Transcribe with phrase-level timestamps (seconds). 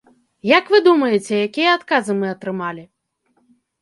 [0.57, 2.83] Як вы думаеце, якія адказы мы атрымалі?